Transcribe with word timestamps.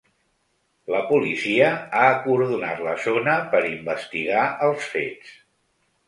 La 0.91 0.99
policia 1.09 1.67
ha 1.99 2.05
acordonat 2.13 2.81
la 2.85 2.95
zona 3.03 3.35
per 3.51 3.59
investigar 3.73 4.47
els 4.69 4.89
fets. 4.95 5.35